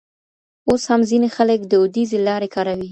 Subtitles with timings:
[0.69, 2.79] اوس هم ځینې خلک دودیزې لارې کاروي.